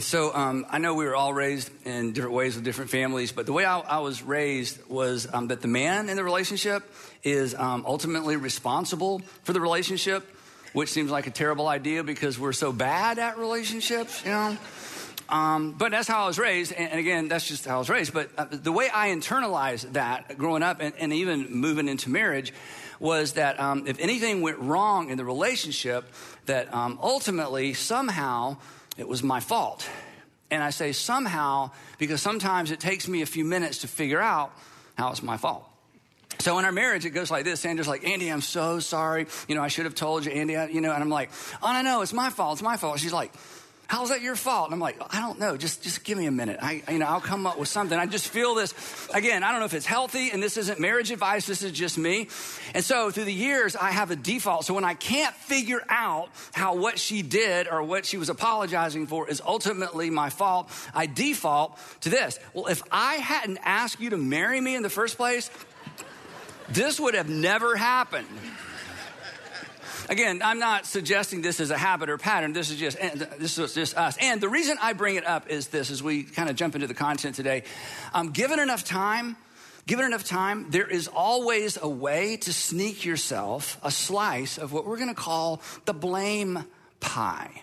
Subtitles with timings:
[0.00, 3.44] So um, I know we were all raised in different ways with different families, but
[3.46, 6.82] the way I, I was raised was um, that the man in the relationship
[7.22, 10.24] is um, ultimately responsible for the relationship,
[10.72, 14.56] which seems like a terrible idea because we're so bad at relationships, you know.
[15.28, 17.88] Um, but that's how I was raised, and, and, again, that's just how I was
[17.88, 18.12] raised.
[18.12, 22.52] But uh, the way I internalized that growing up, and, and even moving into marriage,
[22.98, 26.04] was that um, if anything went wrong in the relationship,
[26.46, 28.56] that um, ultimately somehow
[28.96, 29.88] it was my fault.
[30.50, 34.52] And I say somehow because sometimes it takes me a few minutes to figure out
[34.96, 35.64] how it's my fault.
[36.38, 37.60] So in our marriage, it goes like this.
[37.60, 39.26] Sandra's like, Andy, I'm so sorry.
[39.46, 40.54] You know, I should have told you, Andy.
[40.72, 41.30] You know, and I'm like,
[41.62, 42.54] oh, no, no, it's my fault.
[42.54, 42.98] It's my fault.
[42.98, 43.32] She's like,
[43.90, 44.66] How's that your fault?
[44.66, 45.56] And I'm like, I don't know.
[45.56, 46.60] Just, just give me a minute.
[46.62, 47.98] I, you know, I'll come up with something.
[47.98, 48.72] I just feel this.
[49.12, 51.44] Again, I don't know if it's healthy, and this isn't marriage advice.
[51.44, 52.28] This is just me.
[52.72, 54.64] And so through the years, I have a default.
[54.64, 59.08] So when I can't figure out how what she did or what she was apologizing
[59.08, 62.38] for is ultimately my fault, I default to this.
[62.54, 65.50] Well, if I hadn't asked you to marry me in the first place,
[66.68, 68.28] this would have never happened.
[70.10, 72.52] Again, I'm not suggesting this is a habit or pattern.
[72.52, 72.98] This is just
[73.38, 74.16] this is just us.
[74.20, 76.88] And the reason I bring it up is this: as we kind of jump into
[76.88, 77.62] the content today,
[78.12, 79.36] um, given enough time.
[79.86, 84.86] Given enough time, there is always a way to sneak yourself a slice of what
[84.86, 86.64] we're going to call the blame
[87.00, 87.62] pie.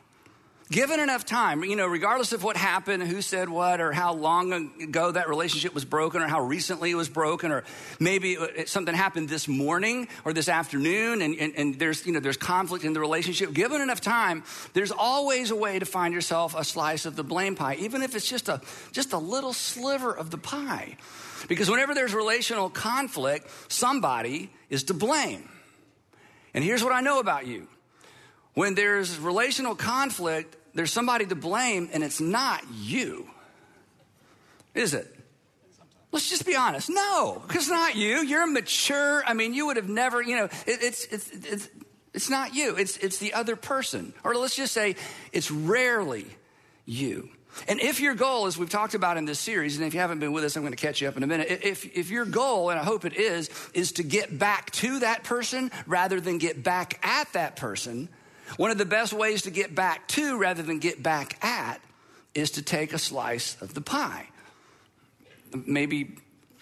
[0.69, 4.51] Given enough time, you know, regardless of what happened, who said what, or how long
[4.81, 7.63] ago that relationship was broken, or how recently it was broken, or
[8.01, 12.35] maybe something happened this morning or this afternoon, and, and, and, there's, you know, there's
[12.35, 13.53] conflict in the relationship.
[13.53, 14.43] Given enough time,
[14.73, 18.13] there's always a way to find yourself a slice of the blame pie, even if
[18.13, 18.59] it's just a,
[18.91, 20.97] just a little sliver of the pie.
[21.47, 25.47] Because whenever there's relational conflict, somebody is to blame.
[26.53, 27.69] And here's what I know about you
[28.57, 33.29] when there's relational conflict, there's somebody to blame, and it's not you.
[34.73, 35.15] Is it?
[36.11, 36.89] Let's just be honest.
[36.89, 38.23] No, because it's not you.
[38.23, 39.23] You're mature.
[39.27, 41.69] I mean, you would have never, you know, it, it's, it's, it's,
[42.15, 42.75] it's not you.
[42.75, 44.11] It's, it's the other person.
[44.23, 44.95] Or let's just say
[45.31, 46.25] it's rarely
[46.83, 47.29] you.
[47.67, 50.17] And if your goal, as we've talked about in this series, and if you haven't
[50.17, 51.59] been with us, I'm going to catch you up in a minute.
[51.61, 55.23] If, if your goal, and I hope it is, is to get back to that
[55.23, 58.09] person rather than get back at that person,
[58.55, 61.81] one of the best ways to get back to rather than get back at
[62.33, 64.27] is to take a slice of the pie.
[65.53, 66.17] Maybe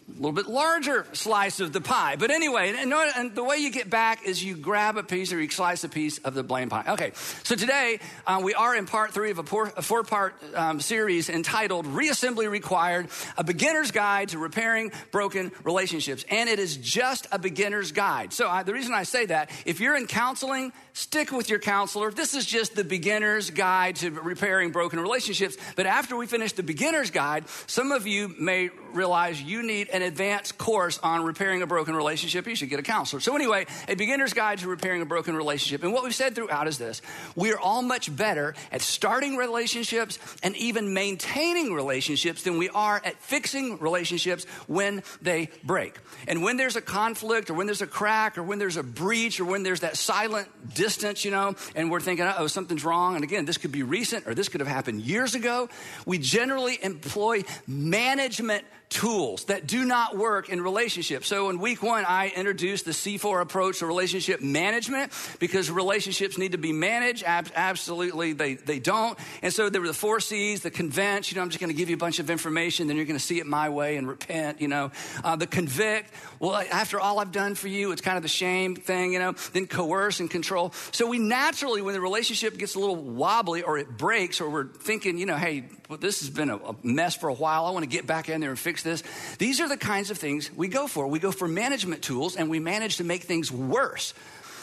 [0.08, 2.16] a little bit larger slice of the pie.
[2.16, 5.42] But anyway, and, and, the way you get back is you grab a piece or
[5.42, 6.86] you slice a piece of the blame pie.
[6.90, 7.12] Okay,
[7.44, 11.88] so today uh, we are in part three of a, four, part um, series entitled
[11.88, 13.08] Reassembly Required
[13.38, 16.24] A Beginner's Guide to Repairing Broken Relationships.
[16.30, 18.32] And it is just a beginner's guide.
[18.32, 22.12] So I, the reason I say that, if you're in counseling, stick with your counselor.
[22.12, 25.58] This is just the beginner's guide to repairing broken relationships.
[25.76, 30.02] But after we finish the beginner's guide, some of you may realize you need an
[30.02, 33.22] advanced course on repairing a broken relationship, you should get a counselor.
[33.22, 35.84] So, anyway, a beginner's guide to repairing a broken relationship.
[35.84, 37.02] And what we've said throughout is this
[37.36, 43.02] we are all much better at starting relationships and even maintaining relationships than we are
[43.06, 45.96] at fixing relationships when they break.
[46.28, 49.40] And when there's a conflict or when there's a crack or when there's a breach
[49.40, 53.16] or when there's that silent distance, you know, and we're thinking, oh, something's wrong.
[53.16, 55.70] And again, this could be recent or this could have happened years ago.
[56.06, 61.28] We generally employ management tools that do not work in relationships.
[61.28, 66.52] So in week one, I introduced the C4 approach to relationship management because relationships need
[66.54, 67.24] to be managed.
[67.24, 69.18] Ab- absolutely, they, they don't.
[69.42, 71.78] And so there were the four C's, the convince, you know, I'm just going to
[71.78, 74.08] give you a bunch of information, then you're going to see it my way and
[74.08, 74.92] repent, you know.
[75.24, 78.76] Uh, the convict, well, after all I've done for you, it's kind of the shame
[78.76, 79.34] thing, you know.
[79.54, 80.74] Then coerce and control.
[80.92, 84.68] So we naturally, when the relationship gets a little wobbly or it breaks or we're
[84.68, 85.66] thinking, you know, hey,
[86.00, 87.66] this has been a, a mess for a while.
[87.66, 89.04] I want to get back in there and fix this.
[89.38, 91.08] These are the kinds of things we go for.
[91.08, 94.14] We go for management tools and we manage to make things worse.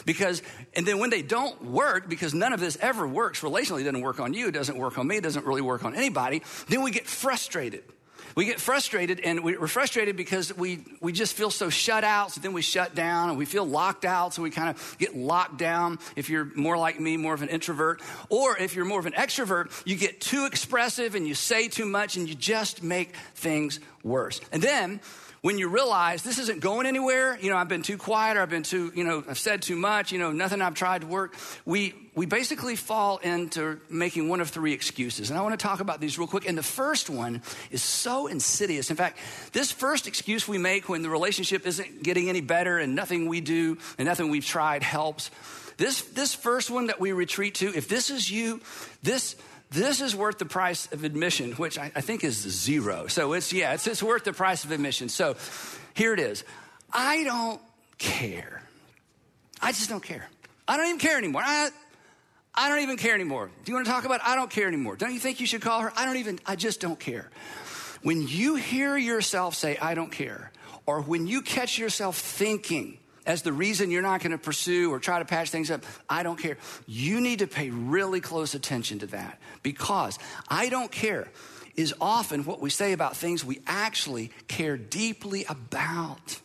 [0.05, 0.41] Because,
[0.75, 4.19] and then when they don't work, because none of this ever works relationally, doesn't work
[4.19, 6.91] on you, it doesn't work on me, it doesn't really work on anybody, then we
[6.91, 7.83] get frustrated.
[8.35, 12.41] We get frustrated, and we're frustrated because we, we just feel so shut out, so
[12.41, 15.57] then we shut down, and we feel locked out, so we kind of get locked
[15.57, 15.99] down.
[16.15, 19.13] If you're more like me, more of an introvert, or if you're more of an
[19.13, 23.79] extrovert, you get too expressive and you say too much, and you just make things
[24.03, 24.41] worse.
[24.51, 24.99] And then
[25.43, 28.49] when you realize this isn't going anywhere, you know, I've been too quiet or I've
[28.49, 31.35] been too, you know, I've said too much, you know, nothing I've tried to work,
[31.65, 35.29] we, we basically fall into making one of three excuses.
[35.29, 36.47] And I want to talk about these real quick.
[36.47, 37.41] And the first one
[37.71, 38.89] is so insidious.
[38.89, 39.19] In fact,
[39.51, 43.41] this first excuse we make when the relationship isn't getting any better and nothing we
[43.41, 45.29] do and nothing we've tried helps,
[45.75, 48.61] this, this first one that we retreat to, if this is you,
[49.01, 49.35] this,
[49.73, 53.07] this is worth the price of admission, which I, I think is zero.
[53.07, 55.09] So it's, yeah, it's, it's worth the price of admission.
[55.09, 55.35] So
[55.95, 56.43] here it is.
[56.91, 57.59] I don't
[57.97, 58.61] care.
[59.61, 60.27] I just don't care.
[60.67, 61.41] I don't even care anymore.
[61.43, 61.69] I,
[62.53, 63.49] I don't even care anymore.
[63.65, 64.21] Do you want to talk about?
[64.21, 64.27] It?
[64.27, 64.95] I don't care anymore.
[64.95, 65.91] Don't you think you should call her?
[65.95, 67.29] I don't even, I just don't care.
[68.03, 70.51] When you hear yourself say, I don't care,
[70.85, 74.99] or when you catch yourself thinking as the reason you're not going to pursue or
[74.99, 76.57] try to patch things up, I don't care.
[76.87, 81.27] You need to pay really close attention to that because I don't care
[81.75, 86.39] is often what we say about things we actually care deeply about.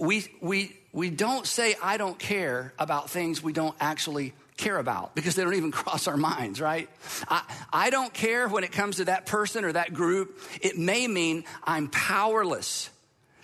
[0.00, 5.14] We, we, we don't say, I don't care about things we don't actually care about
[5.14, 6.88] because they don't even cross our minds, right?
[7.28, 7.42] I,
[7.72, 10.38] I don't care when it comes to that person or that group.
[10.60, 12.90] It may mean I'm powerless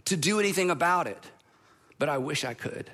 [0.07, 1.19] to do anything about it,
[2.01, 2.91] but I wish I could.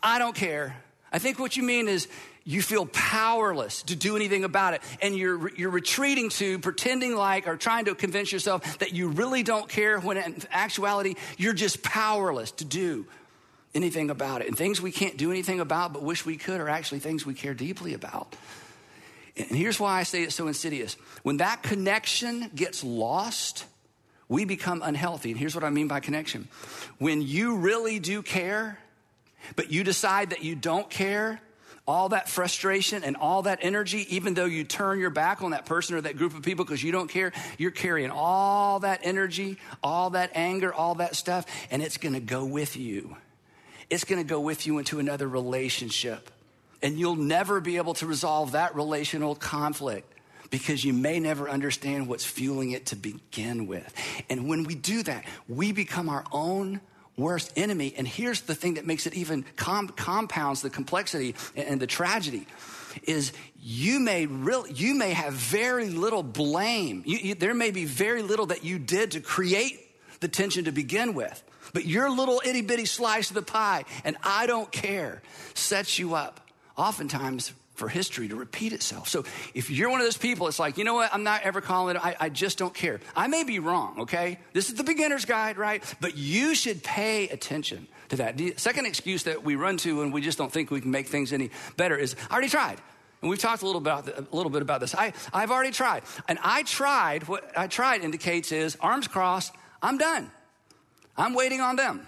[0.00, 0.76] I don't care.
[1.10, 2.06] I think what you mean is
[2.44, 7.48] you feel powerless to do anything about it and you're, you're retreating to pretending like
[7.48, 11.82] or trying to convince yourself that you really don't care when in actuality you're just
[11.82, 13.06] powerless to do
[13.74, 14.48] anything about it.
[14.48, 17.34] And things we can't do anything about but wish we could are actually things we
[17.34, 18.36] care deeply about.
[19.36, 20.94] And here's why I say it's so insidious.
[21.22, 23.64] When that connection gets lost,
[24.30, 25.30] we become unhealthy.
[25.30, 26.48] And here's what I mean by connection.
[26.98, 28.78] When you really do care,
[29.56, 31.38] but you decide that you don't care,
[31.86, 35.66] all that frustration and all that energy, even though you turn your back on that
[35.66, 39.58] person or that group of people because you don't care, you're carrying all that energy,
[39.82, 43.16] all that anger, all that stuff, and it's gonna go with you
[43.90, 46.30] it's to go with you into another relationship.
[46.80, 50.14] And you'll never be able to resolve that relational conflict
[50.50, 53.92] because you may never understand what's fueling it to begin with.
[54.28, 56.80] And when we do that, we become our own
[57.16, 57.94] worst enemy.
[57.96, 62.46] And here's the thing that makes it even com- compounds the complexity and the tragedy
[63.04, 63.32] is
[63.62, 67.02] you may really you may have very little blame.
[67.06, 69.78] You, you, there may be very little that you did to create
[70.20, 71.42] the tension to begin with.
[71.72, 75.22] But your little itty bitty slice of the pie, and I don't care,
[75.54, 76.40] sets you up
[76.76, 79.08] oftentimes for history to repeat itself.
[79.08, 79.24] So
[79.54, 81.12] if you're one of those people, it's like, you know what?
[81.14, 82.04] I'm not ever calling it.
[82.04, 83.00] I, I, just don't care.
[83.16, 84.38] I may be wrong, okay?
[84.52, 85.82] This is the beginner's guide, right?
[85.98, 88.36] But you should pay attention to that.
[88.36, 91.08] The second excuse that we run to when we just don't think we can make
[91.08, 92.78] things any better is, I already tried.
[93.22, 94.94] And we've talked a little, about, a little bit about this.
[94.94, 96.02] I, I've already tried.
[96.28, 100.30] And I tried, what I tried indicates is arms crossed, I'm done.
[101.16, 102.06] I'm waiting on them.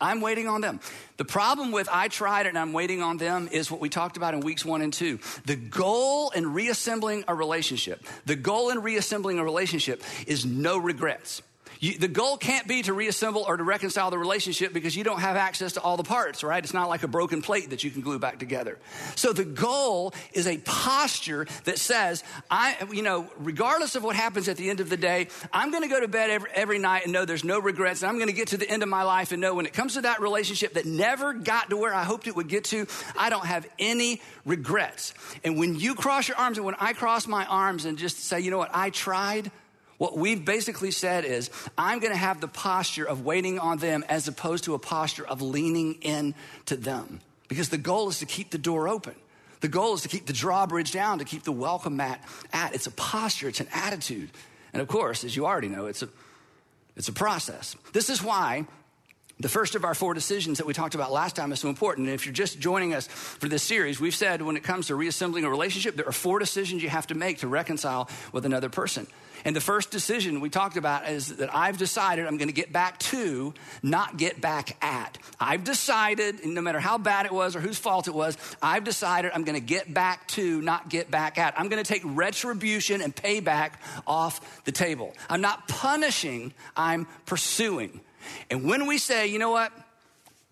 [0.00, 0.80] I'm waiting on them.
[1.16, 4.34] The problem with I tried and I'm waiting on them is what we talked about
[4.34, 5.18] in weeks one and two.
[5.44, 11.42] The goal in reassembling a relationship, the goal in reassembling a relationship is no regrets.
[11.80, 15.20] You, the goal can't be to reassemble or to reconcile the relationship because you don't
[15.20, 16.62] have access to all the parts, right?
[16.62, 18.78] It's not like a broken plate that you can glue back together.
[19.16, 24.46] So the goal is a posture that says, I, you know, regardless of what happens
[24.48, 27.04] at the end of the day, I'm going to go to bed every, every night
[27.04, 28.02] and know there's no regrets.
[28.02, 29.72] And I'm going to get to the end of my life and know when it
[29.72, 32.86] comes to that relationship that never got to where I hoped it would get to,
[33.16, 35.14] I don't have any regrets.
[35.44, 38.40] And when you cross your arms and when I cross my arms and just say,
[38.40, 39.50] you know what, I tried,
[40.00, 44.02] what we've basically said is, I'm going to have the posture of waiting on them
[44.08, 47.20] as opposed to a posture of leaning in to them.
[47.48, 49.14] Because the goal is to keep the door open.
[49.60, 52.74] The goal is to keep the drawbridge down, to keep the welcome mat at.
[52.74, 54.30] It's a posture, it's an attitude.
[54.72, 56.08] And of course, as you already know, it's a,
[56.96, 57.76] it's a process.
[57.92, 58.66] This is why
[59.40, 62.06] the first of our four decisions that we talked about last time is so important.
[62.06, 64.94] And if you're just joining us for this series, we've said when it comes to
[64.94, 68.68] reassembling a relationship, there are four decisions you have to make to reconcile with another
[68.68, 69.06] person.
[69.44, 72.70] And the first decision we talked about is that I've decided I'm going to get
[72.70, 75.16] back to, not get back at.
[75.40, 79.30] I've decided, no matter how bad it was or whose fault it was, I've decided
[79.34, 81.58] I'm going to get back to, not get back at.
[81.58, 83.72] I'm going to take retribution and payback
[84.06, 85.14] off the table.
[85.30, 88.00] I'm not punishing, I'm pursuing.
[88.50, 89.72] And when we say, you know what?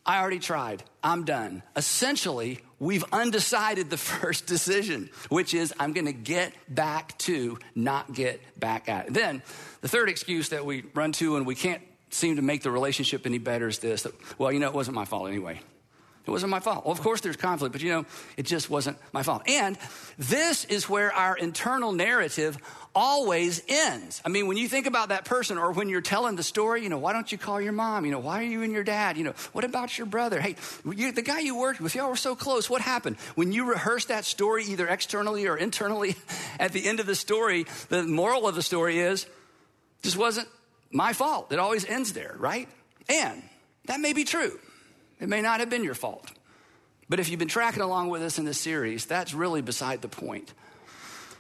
[0.07, 0.83] I already tried.
[1.03, 1.63] I'm done.
[1.77, 8.15] Essentially, we've undecided the first decision, which is I'm going to get back to, not
[8.15, 9.13] get back at.
[9.13, 9.43] Then
[9.83, 13.27] the third excuse that we run to and we can't seem to make the relationship
[13.27, 15.61] any better is this that, well, you know, it wasn't my fault anyway.
[16.29, 16.85] It wasn't my fault.
[16.85, 18.05] Well, of course, there's conflict, but you know,
[18.37, 19.49] it just wasn't my fault.
[19.49, 19.79] And
[20.19, 22.59] this is where our internal narrative
[22.95, 24.21] always ends.
[24.27, 26.91] I mean, when you think about that person or when you're telling the story, you
[26.91, 28.05] know, why don't you call your mom?
[28.05, 29.17] You know, why are you and your dad?
[29.17, 30.39] You know, what about your brother?
[30.39, 32.69] Hey, you, the guy you worked with, y'all were so close.
[32.69, 33.17] What happened?
[33.35, 36.15] When you rehearse that story, either externally or internally,
[36.61, 39.27] at the end of the story, the moral of the story is
[40.03, 40.49] this wasn't
[40.91, 41.53] my fault.
[41.53, 42.69] It always ends there, right?
[43.09, 43.43] And
[43.87, 44.59] that may be true.
[45.21, 46.31] It may not have been your fault.
[47.09, 50.09] But if you've been tracking along with us in this series, that's really beside the
[50.09, 50.53] point.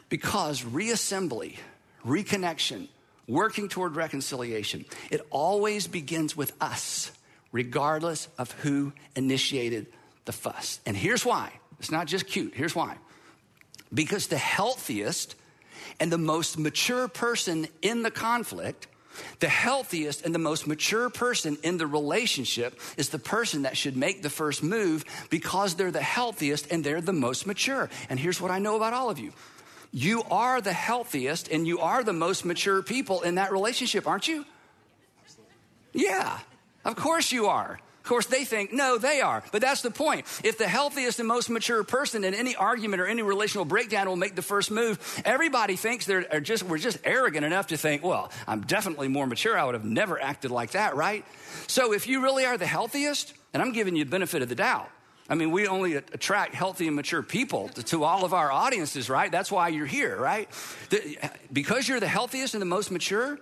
[0.08, 1.56] Because reassembly,
[2.06, 2.88] reconnection,
[3.26, 7.12] working toward reconciliation, it always begins with us,
[7.52, 9.86] regardless of who initiated
[10.24, 10.80] the fuss.
[10.86, 12.54] And here's why it's not just cute.
[12.54, 12.96] Here's why.
[13.92, 15.34] Because the healthiest
[16.00, 18.86] and the most mature person in the conflict,
[19.40, 23.96] the healthiest and the most mature person in the relationship is the person that should
[23.96, 27.88] make the first move because they're the healthiest and they're the most mature.
[28.08, 29.32] And here's what I know about all of you
[29.92, 34.28] you are the healthiest and you are the most mature people in that relationship, aren't
[34.28, 34.44] you?
[35.92, 36.38] Yeah,
[36.84, 37.80] of course you are.
[38.08, 39.42] Course, they think, no, they are.
[39.52, 40.24] But that's the point.
[40.42, 44.16] If the healthiest and most mature person in any argument or any relational breakdown will
[44.16, 48.32] make the first move, everybody thinks they're just, we're just arrogant enough to think, well,
[48.46, 49.58] I'm definitely more mature.
[49.58, 51.22] I would have never acted like that, right?
[51.66, 54.54] So if you really are the healthiest, and I'm giving you the benefit of the
[54.54, 54.90] doubt,
[55.28, 59.10] I mean, we only attract healthy and mature people to, to, all of our audiences,
[59.10, 59.30] right?
[59.30, 60.48] That's why you're here, right?
[60.88, 61.18] The,
[61.52, 63.38] because you're the healthiest and the most mature,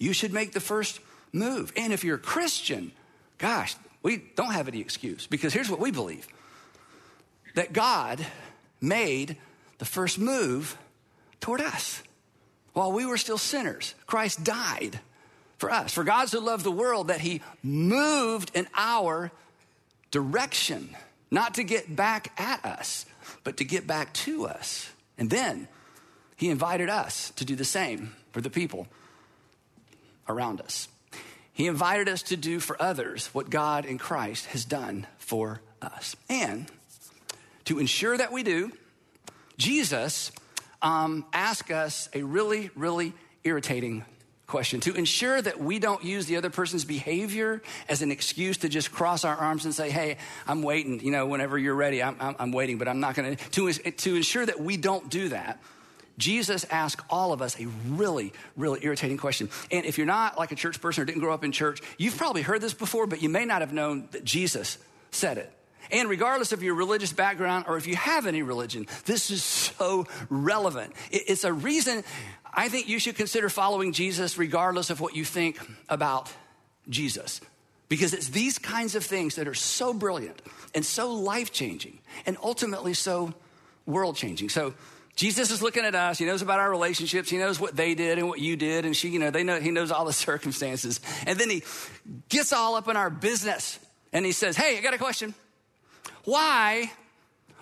[0.00, 0.98] you should make the first
[1.32, 1.72] move.
[1.76, 2.90] And if you're a Christian,
[3.38, 6.26] gosh, we don't have any excuse because here's what we believe
[7.54, 8.24] that God
[8.80, 9.36] made
[9.78, 10.76] the first move
[11.40, 12.02] toward us
[12.72, 13.94] while we were still sinners.
[14.06, 15.00] Christ died
[15.58, 15.92] for us.
[15.92, 19.30] For God so loved the world that he moved in our
[20.10, 20.94] direction,
[21.30, 23.06] not to get back at us,
[23.44, 24.90] but to get back to us.
[25.16, 25.68] And then
[26.36, 28.88] he invited us to do the same for the people
[30.28, 30.88] around us.
[31.54, 36.16] He invited us to do for others what God in Christ has done for us.
[36.28, 36.66] And
[37.66, 38.72] to ensure that we do,
[39.56, 40.32] Jesus
[40.82, 43.12] um, asked us a really, really
[43.44, 44.04] irritating
[44.48, 44.80] question.
[44.80, 48.90] To ensure that we don't use the other person's behavior as an excuse to just
[48.90, 50.18] cross our arms and say, hey,
[50.48, 53.36] I'm waiting, you know, whenever you're ready, I'm, I'm, I'm waiting, but I'm not going
[53.36, 53.90] to.
[53.90, 55.60] To ensure that we don't do that,
[56.18, 59.48] Jesus asked all of us a really, really irritating question.
[59.70, 62.16] And if you're not like a church person or didn't grow up in church, you've
[62.16, 64.78] probably heard this before, but you may not have known that Jesus
[65.10, 65.50] said it.
[65.90, 70.06] And regardless of your religious background or if you have any religion, this is so
[70.30, 70.92] relevant.
[71.10, 72.04] It's a reason
[72.52, 76.32] I think you should consider following Jesus regardless of what you think about
[76.88, 77.40] Jesus.
[77.88, 80.40] Because it's these kinds of things that are so brilliant
[80.74, 83.34] and so life changing and ultimately so
[83.86, 84.48] world changing.
[84.48, 84.74] So,
[85.16, 86.18] Jesus is looking at us.
[86.18, 87.30] He knows about our relationships.
[87.30, 88.84] He knows what they did and what you did.
[88.84, 91.00] And she, you know, they know, he knows all the circumstances.
[91.26, 91.62] And then he
[92.28, 93.78] gets all up in our business
[94.12, 95.34] and he says, Hey, I got a question.
[96.24, 96.90] Why,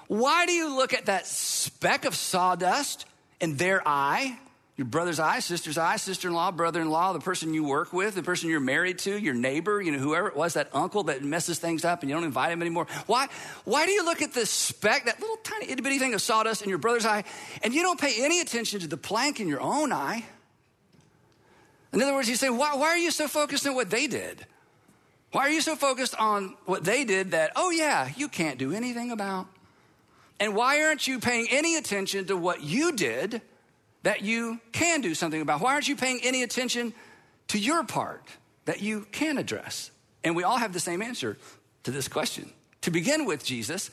[0.09, 3.07] why do you look at that speck of sawdust
[3.41, 4.39] in their eye
[4.77, 7.93] your brother's eye, sister's eye, sister in law, brother in law, the person you work
[7.93, 11.05] with, the person you're married to, your neighbor, you know, whoever it was, that uncle
[11.05, 12.87] that messes things up and you don't invite him anymore.
[13.07, 13.29] Why,
[13.65, 16.63] why do you look at this speck, that little tiny itty bitty thing of sawdust
[16.63, 17.25] in your brother's eye,
[17.63, 20.25] and you don't pay any attention to the plank in your own eye?
[21.93, 24.47] In other words, you say, why, why are you so focused on what they did?
[25.33, 28.73] Why are you so focused on what they did that, oh yeah, you can't do
[28.73, 29.49] anything about?
[30.41, 33.43] And why aren't you paying any attention to what you did?
[34.03, 35.61] That you can do something about?
[35.61, 36.93] Why aren't you paying any attention
[37.49, 38.29] to your part
[38.65, 39.91] that you can address?
[40.25, 41.39] And we all have the same answer
[41.85, 42.51] to this question.
[42.83, 43.91] To begin with, Jesus,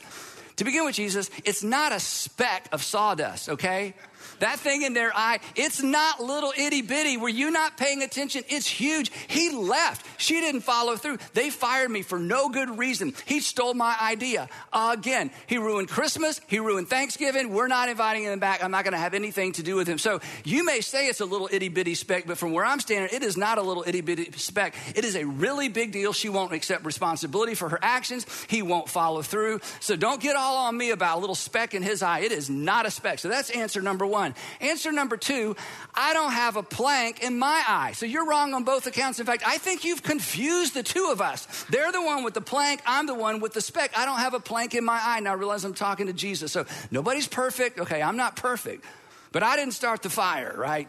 [0.56, 3.94] to begin with, Jesus, it's not a speck of sawdust, okay?
[4.40, 7.16] That thing in their eye, it's not little itty bitty.
[7.16, 8.42] Were you not paying attention?
[8.48, 9.12] It's huge.
[9.28, 10.06] He left.
[10.20, 11.18] She didn't follow through.
[11.34, 13.14] They fired me for no good reason.
[13.26, 14.48] He stole my idea.
[14.72, 16.40] again, he ruined Christmas.
[16.46, 17.52] He ruined Thanksgiving.
[17.52, 18.64] We're not inviting him back.
[18.64, 19.98] I'm not going to have anything to do with him.
[19.98, 23.14] So you may say it's a little itty bitty speck, but from where I'm standing,
[23.14, 24.74] it is not a little itty bitty speck.
[24.94, 26.14] It is a really big deal.
[26.14, 28.26] She won't accept responsibility for her actions.
[28.48, 29.60] He won't follow through.
[29.80, 32.20] So don't get all on me about a little speck in his eye.
[32.20, 33.18] It is not a speck.
[33.18, 34.68] So that's answer number one one.
[34.68, 35.56] Answer number two,
[35.94, 37.92] I don't have a plank in my eye.
[37.92, 39.20] So you're wrong on both accounts.
[39.20, 41.46] In fact, I think you've confused the two of us.
[41.70, 43.96] They're the one with the plank, I'm the one with the speck.
[43.96, 45.20] I don't have a plank in my eye.
[45.20, 46.52] Now I realize I'm talking to Jesus.
[46.52, 47.80] So nobody's perfect.
[47.80, 48.84] Okay, I'm not perfect.
[49.32, 50.88] But I didn't start the fire, right?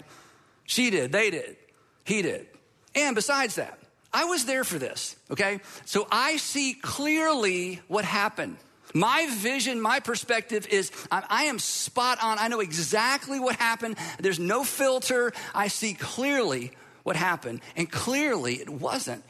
[0.66, 1.58] She did, they did,
[2.06, 2.48] he did.
[2.96, 3.78] And besides that,
[4.14, 5.60] I was there for this, okay?
[5.86, 8.58] So I see clearly what happened.
[8.94, 12.40] My vision, my perspective is I, am spot on.
[12.40, 13.98] I know exactly what happened.
[14.20, 15.32] There's no filter.
[15.54, 16.72] I see clearly
[17.04, 17.62] what happened.
[17.76, 19.24] And clearly it wasn't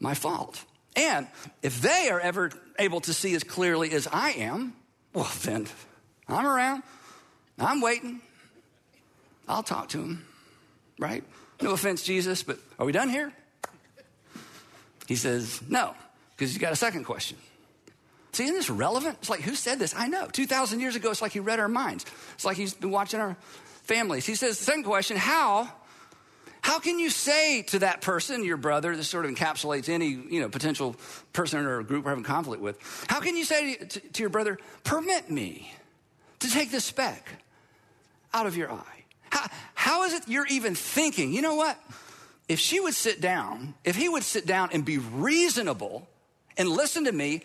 [0.00, 0.64] my fault.
[0.94, 1.26] And
[1.62, 4.74] if they are ever able to see as clearly as I am,
[5.12, 5.66] well, then
[6.28, 6.82] I'm around.
[7.58, 8.20] I'm waiting.
[9.48, 10.26] I'll talk to them,
[10.98, 11.24] right?
[11.60, 13.32] No offense, Jesus, but are we done here?
[15.06, 15.94] He says, no,
[16.32, 17.38] because he's got a second question.
[18.36, 19.16] See, isn't this relevant?
[19.20, 19.94] It's like, who said this?
[19.96, 20.26] I know.
[20.26, 22.04] 2,000 years ago, it's like he read our minds.
[22.34, 23.34] It's like he's been watching our
[23.84, 24.26] families.
[24.26, 25.72] He says, second question, how?
[26.60, 30.42] How can you say to that person, your brother, this sort of encapsulates any you
[30.42, 30.96] know, potential
[31.32, 32.78] person or group we're having conflict with,
[33.08, 35.72] how can you say to, to your brother, permit me
[36.40, 37.26] to take the speck
[38.34, 39.04] out of your eye?
[39.30, 41.82] How, how is it you're even thinking, you know what?
[42.50, 46.06] If she would sit down, if he would sit down and be reasonable
[46.58, 47.44] and listen to me,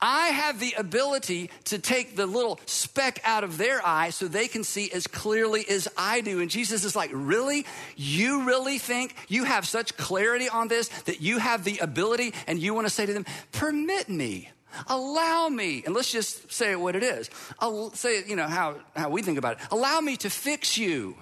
[0.00, 4.46] I have the ability to take the little speck out of their eye so they
[4.46, 6.40] can see as clearly as I do.
[6.40, 7.64] And Jesus is like, Really?
[7.96, 12.58] You really think you have such clarity on this that you have the ability and
[12.58, 14.50] you want to say to them, Permit me,
[14.86, 17.30] allow me, and let's just say it what it is.
[17.58, 19.66] I'll say you know, how, how we think about it.
[19.70, 21.16] Allow me to fix you.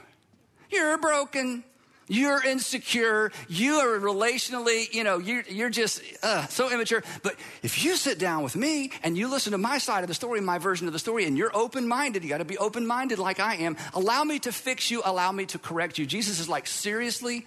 [0.71, 1.63] You're broken.
[2.07, 3.33] You're insecure.
[3.49, 7.03] You are relationally, you know, you're, you're just uh, so immature.
[7.23, 10.15] But if you sit down with me and you listen to my side of the
[10.15, 12.87] story, my version of the story, and you're open minded, you got to be open
[12.87, 13.77] minded like I am.
[13.95, 15.03] Allow me to fix you.
[15.05, 16.05] Allow me to correct you.
[16.05, 17.47] Jesus is like, seriously?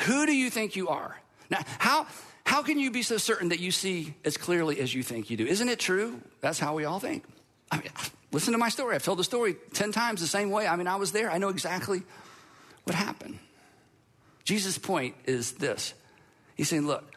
[0.00, 1.16] Who do you think you are?
[1.48, 2.06] Now, how,
[2.44, 5.38] how can you be so certain that you see as clearly as you think you
[5.38, 5.46] do?
[5.46, 6.20] Isn't it true?
[6.40, 7.24] That's how we all think.
[7.70, 7.88] I mean,
[8.32, 8.94] listen to my story.
[8.94, 10.66] I've told the story 10 times the same way.
[10.66, 11.30] I mean, I was there.
[11.30, 12.02] I know exactly
[12.84, 13.38] what happened.
[14.44, 15.94] Jesus' point is this
[16.54, 17.12] He's saying, look,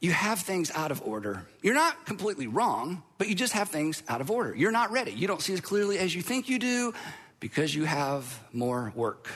[0.00, 1.46] you have things out of order.
[1.62, 4.54] You're not completely wrong, but you just have things out of order.
[4.54, 5.12] You're not ready.
[5.12, 6.92] You don't see as clearly as you think you do
[7.40, 9.28] because you have more work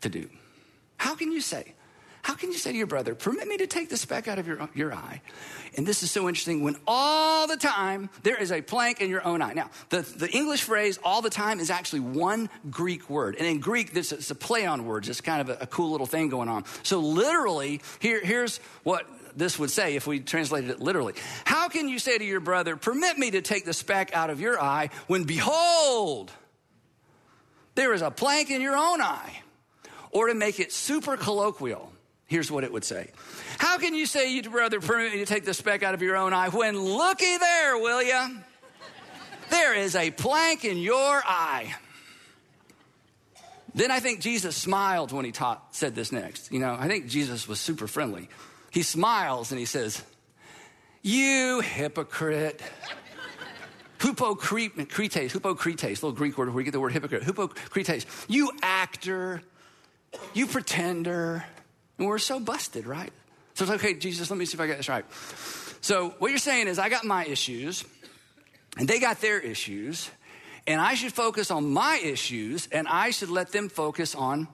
[0.00, 0.28] to do.
[0.96, 1.74] How can you say,
[2.26, 4.48] how can you say to your brother, permit me to take the speck out of
[4.48, 5.20] your, your eye?
[5.76, 9.24] And this is so interesting when all the time there is a plank in your
[9.24, 9.52] own eye.
[9.52, 13.36] Now, the, the English phrase all the time is actually one Greek word.
[13.36, 15.08] And in Greek, this is a play on words.
[15.08, 16.64] It's kind of a, a cool little thing going on.
[16.82, 19.06] So, literally, here, here's what
[19.36, 21.14] this would say if we translated it literally.
[21.44, 24.40] How can you say to your brother, permit me to take the speck out of
[24.40, 26.32] your eye when behold,
[27.76, 29.42] there is a plank in your own eye?
[30.10, 31.92] Or to make it super colloquial,
[32.26, 33.10] Here's what it would say
[33.58, 36.16] How can you say you'd rather permit me to take the speck out of your
[36.16, 38.38] own eye when looky there, will you?
[39.50, 41.74] There is a plank in your eye.
[43.74, 46.50] Then I think Jesus smiled when he taught, said this next.
[46.50, 48.28] You know, I think Jesus was super friendly.
[48.70, 50.02] He smiles and he says,
[51.02, 52.60] You hypocrite.
[54.00, 57.22] Hypocrites, hypocrites, little Greek word where you get the word hypocrite.
[57.22, 59.42] Hypocrites, you actor,
[60.34, 61.44] you pretender.
[61.98, 63.12] And we're so busted, right?
[63.54, 65.04] So it's okay, Jesus, let me see if I get this right.
[65.80, 67.84] So what you're saying is, I got my issues,
[68.76, 70.10] and they got their issues,
[70.66, 74.48] and I should focus on my issues, and I should let them focus on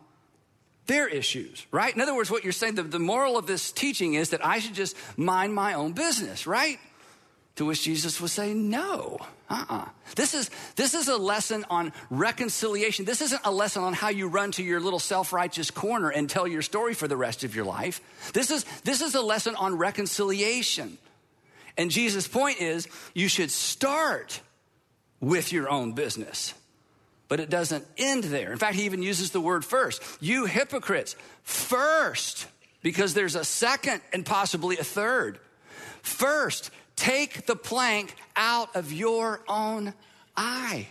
[0.86, 1.94] their issues, right?
[1.94, 4.58] In other words, what you're saying, the, the moral of this teaching is that I
[4.58, 6.78] should just mind my own business, right?
[7.56, 9.18] To which Jesus would say, No,
[9.50, 9.76] uh uh-uh.
[9.76, 13.04] uh This, is, this is a lesson on reconciliation.
[13.04, 16.30] This isn't a lesson on how you run to your little self righteous corner and
[16.30, 18.00] tell your story for the rest of your life.
[18.32, 20.96] This is, this is a lesson on reconciliation.
[21.76, 24.40] And Jesus' point is you should start
[25.20, 26.54] with your own business,
[27.28, 28.52] but it doesn't end there.
[28.52, 30.02] In fact, he even uses the word first.
[30.20, 32.46] You hypocrites, first,
[32.82, 35.38] because there's a second and possibly a third.
[36.02, 39.94] First, Take the plank out of your own
[40.36, 40.86] eye.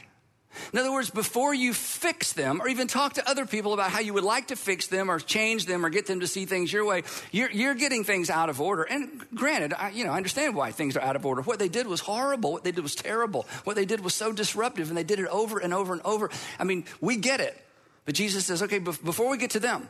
[0.73, 3.99] In other words, before you fix them or even talk to other people about how
[3.99, 6.73] you would like to fix them or change them or get them to see things
[6.73, 8.83] your way, you're, you're getting things out of order.
[8.83, 11.41] And granted, I, you know, I understand why things are out of order.
[11.41, 12.51] What they did was horrible.
[12.51, 13.47] What they did was terrible.
[13.63, 16.29] What they did was so disruptive and they did it over and over and over.
[16.59, 17.57] I mean, we get it.
[18.05, 19.89] But Jesus says, okay, before we get to them,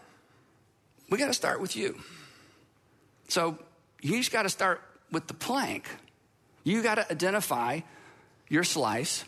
[1.09, 1.97] we got to start with you.
[3.29, 3.57] So
[4.01, 5.87] you just got to start with the plank.
[6.63, 7.81] You got to identify
[8.49, 9.23] your slice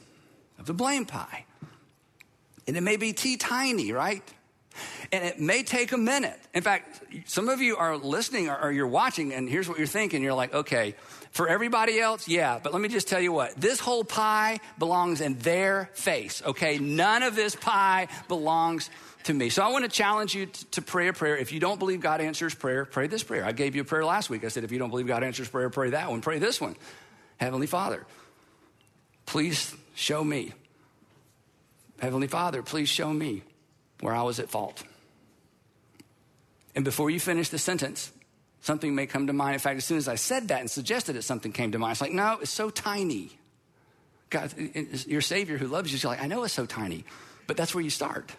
[0.59, 1.45] of the blame pie.
[2.67, 4.23] And it may be tea tiny, right?
[5.11, 6.39] And it may take a minute.
[6.53, 10.23] In fact, some of you are listening or, you're watching, and here's what you're thinking.
[10.23, 10.95] You're like, okay,
[11.31, 15.21] for everybody else, yeah, but let me just tell you what this whole pie belongs
[15.21, 16.77] in their face, okay?
[16.77, 18.89] None of this pie belongs
[19.25, 19.49] to me.
[19.49, 21.37] So I want to challenge you to, pray a prayer.
[21.37, 23.45] If you don't believe God answers prayer, pray this prayer.
[23.45, 24.43] I gave you a prayer last week.
[24.43, 26.21] I said, if you don't believe God answers prayer, pray that one.
[26.21, 26.75] Pray this one.
[27.37, 28.05] Heavenly Father,
[29.25, 30.53] please show me.
[31.99, 33.43] Heavenly Father, please show me
[34.01, 34.83] where I was at fault.
[36.75, 38.11] And before you finish the sentence,
[38.61, 39.53] something may come to mind.
[39.53, 41.93] In fact, as soon as I said that and suggested it, something came to mind.
[41.93, 43.31] It's like, no, it's so tiny.
[44.29, 44.53] God,
[45.07, 47.05] your Savior who loves you, you're like, I know it's so tiny,
[47.45, 48.31] but that's where you start.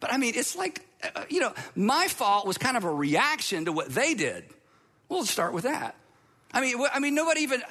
[0.00, 3.64] But I mean, it's like, uh, you know, my fault was kind of a reaction
[3.66, 4.44] to what they did.
[5.08, 5.94] We'll start with that.
[6.52, 7.62] I mean, I mean, nobody even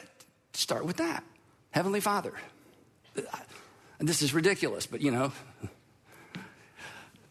[0.54, 1.24] start with that.
[1.72, 2.34] Heavenly Father.
[4.00, 5.32] And this is ridiculous, but you know,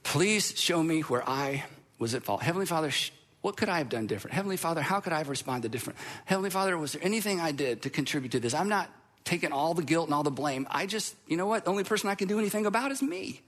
[0.03, 1.65] please show me where I
[1.99, 2.43] was at fault.
[2.43, 2.91] Heavenly Father,
[3.41, 4.35] what could I have done different?
[4.35, 5.99] Heavenly Father, how could I have responded different?
[6.25, 8.55] Heavenly Father, was there anything I did to contribute to this?
[8.55, 8.91] I'm not
[9.25, 10.67] taking all the guilt and all the blame.
[10.71, 11.65] I just, you know what?
[11.65, 13.43] The only person I can do anything about is me.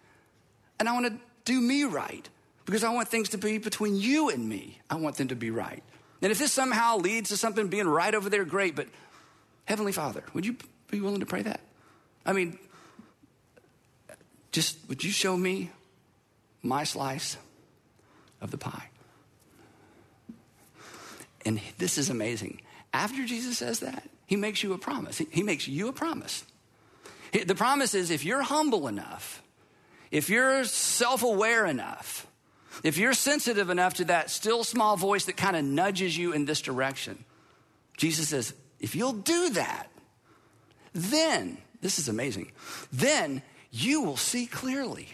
[0.79, 1.13] And I want to
[1.49, 2.29] do me right
[2.67, 4.79] because I want things to be between you and me.
[4.91, 5.83] I want them to be right.
[6.21, 8.77] And if this somehow leads to something being right over there, great.
[8.77, 8.89] But
[9.65, 10.57] Heavenly Father, would you
[10.91, 11.61] be willing to pray that?
[12.27, 12.59] I mean,
[14.53, 15.71] just would you show me
[16.63, 17.39] my slice
[18.43, 18.91] of the pie?
[21.47, 22.61] And this is amazing.
[22.93, 25.19] After Jesus says that, he makes you a promise.
[25.19, 26.45] He makes you a promise.
[27.33, 29.43] The promise is if you're humble enough,
[30.11, 32.27] if you're self aware enough,
[32.83, 36.44] if you're sensitive enough to that still small voice that kind of nudges you in
[36.44, 37.25] this direction,
[37.97, 39.88] Jesus says, if you'll do that,
[40.94, 42.53] then, this is amazing,
[42.92, 45.09] then you will see clearly,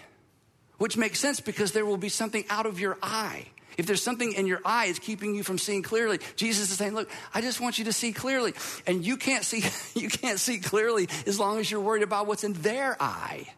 [0.79, 3.47] which makes sense because there will be something out of your eye.
[3.77, 6.95] If there's something in your eye is keeping you from seeing clearly, Jesus is saying,
[6.95, 8.55] "Look, I just want you to see clearly."
[8.87, 9.65] And you can't see
[10.01, 13.49] you can't see clearly as long as you're worried about what's in their eye.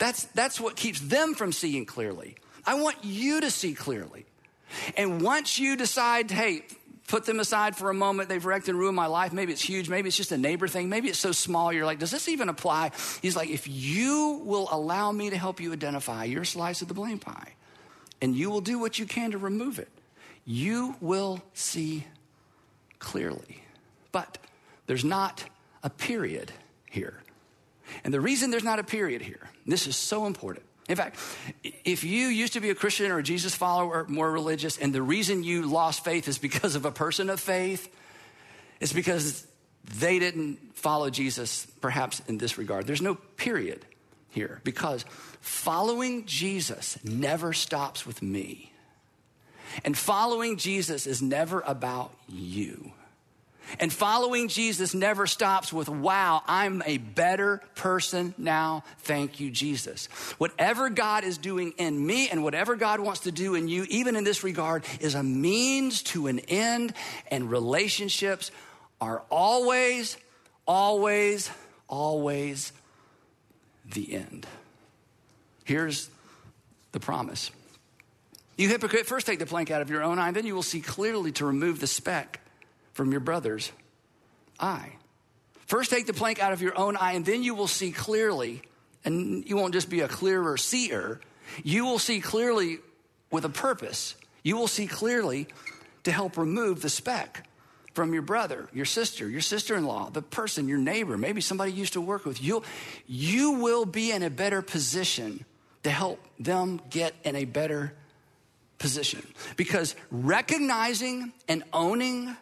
[0.00, 2.34] That's that's what keeps them from seeing clearly.
[2.66, 4.26] I want you to see clearly.
[4.96, 6.64] And once you decide, hey,
[7.06, 8.28] put them aside for a moment.
[8.28, 9.32] They've wrecked and ruined my life.
[9.32, 9.88] Maybe it's huge.
[9.88, 10.88] Maybe it's just a neighbor thing.
[10.88, 11.72] Maybe it's so small.
[11.72, 12.92] You're like, does this even apply?
[13.20, 16.94] He's like, if you will allow me to help you identify your slice of the
[16.94, 17.54] blame pie
[18.22, 19.88] and you will do what you can to remove it,
[20.44, 22.06] you will see
[23.00, 23.62] clearly.
[24.12, 24.38] But
[24.86, 25.44] there's not
[25.82, 26.52] a period
[26.88, 27.22] here.
[28.04, 31.18] And the reason there's not a period here, this is so important, in fact,
[31.62, 35.02] if you used to be a Christian or a Jesus follower, more religious, and the
[35.02, 37.88] reason you lost faith is because of a person of faith,
[38.80, 39.46] it's because
[39.98, 42.88] they didn't follow Jesus, perhaps in this regard.
[42.88, 43.84] There's no period
[44.30, 45.04] here because
[45.40, 48.72] following Jesus never stops with me.
[49.84, 52.92] And following Jesus is never about you.
[53.78, 58.84] And following Jesus never stops with, wow, I'm a better person now.
[59.00, 60.06] Thank you, Jesus.
[60.38, 64.16] Whatever God is doing in me and whatever God wants to do in you, even
[64.16, 66.92] in this regard, is a means to an end.
[67.30, 68.50] And relationships
[69.00, 70.16] are always,
[70.66, 71.50] always,
[71.88, 72.72] always
[73.86, 74.46] the end.
[75.64, 76.10] Here's
[76.92, 77.50] the promise.
[78.56, 80.80] You hypocrite, first take the plank out of your own eye, then you will see
[80.80, 82.39] clearly to remove the speck
[83.00, 83.72] from your brother's
[84.58, 84.92] eye.
[85.64, 88.60] First, take the plank out of your own eye, and then you will see clearly.
[89.06, 91.18] And you won't just be a clearer seer,
[91.64, 92.76] you will see clearly
[93.30, 94.16] with a purpose.
[94.42, 95.46] You will see clearly
[96.02, 97.46] to help remove the speck
[97.94, 101.72] from your brother, your sister, your sister in law, the person, your neighbor, maybe somebody
[101.72, 102.42] you used to work with.
[102.42, 102.64] You'll,
[103.06, 105.46] you will be in a better position
[105.84, 107.94] to help them get in a better
[108.78, 109.26] position.
[109.56, 112.36] Because recognizing and owning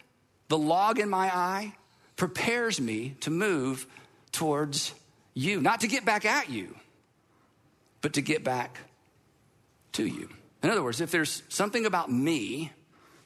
[0.49, 1.75] the log in my eye
[2.17, 3.87] prepares me to move
[4.33, 4.95] towards
[5.35, 6.75] you, not to get back at you,
[8.01, 8.79] but to get back
[9.93, 10.29] to you.
[10.63, 12.73] In other words, if there's something about me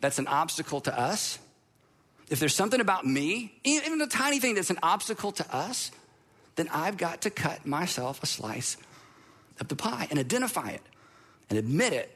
[0.00, 1.38] that's an obstacle to us,
[2.28, 5.90] if there's something about me, even a tiny thing that's an obstacle to us,
[6.56, 8.76] then I've got to cut myself a slice
[9.60, 10.82] of the pie and identify it
[11.48, 12.10] and admit it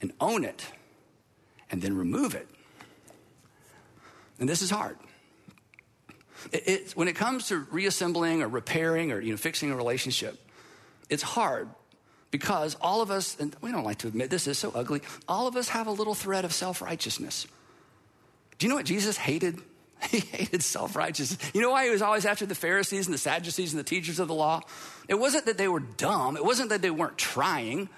[0.00, 0.66] and own it
[1.70, 2.48] and then remove it
[4.42, 4.98] and this is hard.
[6.50, 10.36] It, it, when it comes to reassembling or repairing or you know, fixing a relationship,
[11.08, 11.68] it's hard
[12.32, 15.46] because all of us, and we don't like to admit this is so ugly, all
[15.46, 17.46] of us have a little thread of self righteousness.
[18.58, 19.60] Do you know what Jesus hated?
[20.10, 21.38] He hated self righteousness.
[21.54, 24.18] You know why he was always after the Pharisees and the Sadducees and the teachers
[24.18, 24.62] of the law?
[25.06, 27.88] It wasn't that they were dumb, it wasn't that they weren't trying.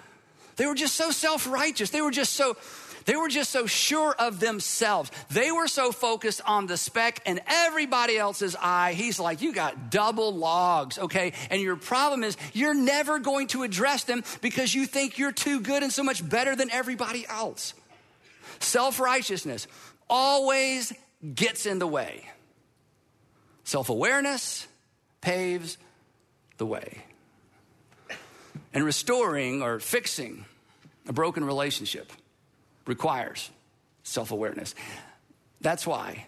[0.57, 1.88] They were just so self righteous.
[1.88, 2.57] They were just so
[3.04, 5.10] they were just so sure of themselves.
[5.30, 8.94] They were so focused on the speck and everybody else's eye.
[8.94, 11.32] He's like, you got double logs, okay?
[11.50, 15.60] And your problem is you're never going to address them because you think you're too
[15.60, 17.74] good and so much better than everybody else.
[18.60, 19.66] Self righteousness
[20.08, 20.92] always
[21.34, 22.28] gets in the way.
[23.64, 24.66] Self awareness
[25.20, 25.76] paves
[26.58, 27.04] the way.
[28.72, 30.44] And restoring or fixing
[31.06, 32.10] a broken relationship
[32.86, 33.50] requires
[34.02, 34.74] self awareness.
[35.60, 36.26] That's why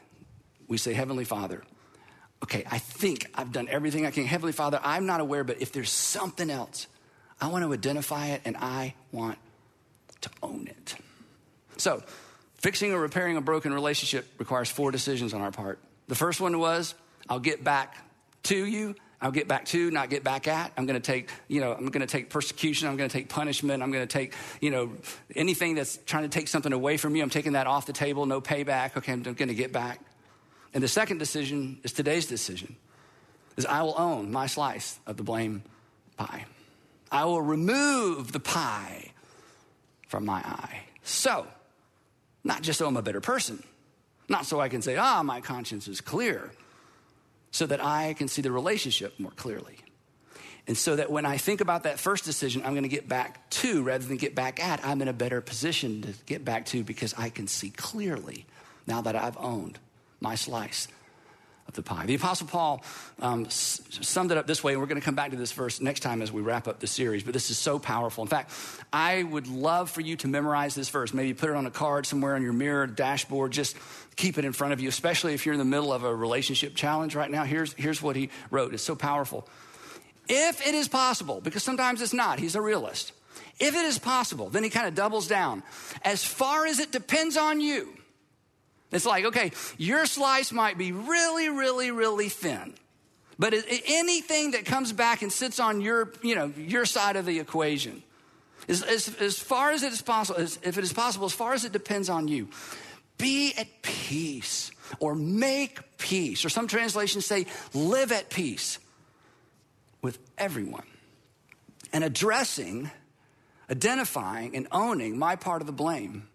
[0.68, 1.62] we say, Heavenly Father,
[2.42, 4.24] okay, I think I've done everything I can.
[4.24, 6.86] Heavenly Father, I'm not aware, but if there's something else,
[7.40, 9.38] I want to identify it and I want
[10.22, 10.94] to own it.
[11.76, 12.02] So,
[12.56, 15.78] fixing or repairing a broken relationship requires four decisions on our part.
[16.08, 16.94] The first one was,
[17.28, 17.96] I'll get back
[18.44, 18.94] to you.
[19.20, 20.72] I'll get back to, not get back at.
[20.76, 22.86] I'm going to take, you know, I'm going to take persecution.
[22.88, 23.82] I'm going to take punishment.
[23.82, 24.92] I'm going to take, you know,
[25.34, 27.22] anything that's trying to take something away from you.
[27.22, 28.26] I'm taking that off the table.
[28.26, 28.96] No payback.
[28.96, 30.00] Okay, I'm going to get back.
[30.74, 32.76] And the second decision is today's decision
[33.56, 35.62] is I will own my slice of the blame
[36.18, 36.44] pie.
[37.10, 39.12] I will remove the pie
[40.08, 40.82] from my eye.
[41.02, 41.46] So,
[42.44, 43.62] not just so I'm a better person,
[44.28, 46.50] not so I can say, ah, my conscience is clear,
[47.56, 49.78] so that I can see the relationship more clearly.
[50.66, 53.48] And so that when I think about that first decision, I'm going to get back
[53.62, 56.84] to rather than get back at, I'm in a better position to get back to
[56.84, 58.44] because I can see clearly
[58.86, 59.78] now that I've owned
[60.20, 60.88] my slice
[61.68, 62.06] of the pie.
[62.06, 62.82] The Apostle Paul
[63.20, 65.80] um, summed it up this way, and we're going to come back to this verse
[65.80, 68.22] next time as we wrap up the series, but this is so powerful.
[68.22, 68.52] In fact,
[68.92, 71.12] I would love for you to memorize this verse.
[71.12, 73.76] Maybe put it on a card somewhere on your mirror, dashboard, just
[74.16, 76.74] keep it in front of you, especially if you're in the middle of a relationship
[76.74, 77.44] challenge right now.
[77.44, 78.74] Here's, here's what he wrote.
[78.74, 79.48] It's so powerful.
[80.28, 83.12] If it is possible, because sometimes it's not, he's a realist.
[83.58, 85.62] If it is possible, then he kind of doubles down.
[86.02, 87.96] As far as it depends on you,
[88.92, 92.74] it's like, okay, your slice might be really, really, really thin.
[93.38, 93.54] But
[93.86, 98.02] anything that comes back and sits on your, you know, your side of the equation,
[98.68, 101.52] as, as, as far as it is possible, as, if it is possible, as far
[101.52, 102.48] as it depends on you,
[103.18, 104.70] be at peace
[105.00, 106.44] or make peace.
[106.44, 108.78] Or some translations say, live at peace
[110.00, 110.86] with everyone.
[111.92, 112.90] And addressing,
[113.70, 116.28] identifying, and owning my part of the blame